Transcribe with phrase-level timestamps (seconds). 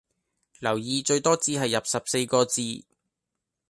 [0.57, 2.85] 留意最多只係入十四個字